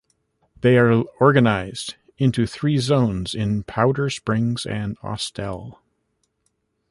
[0.61, 5.79] They are organized into three zones in Powder Springs and Austell.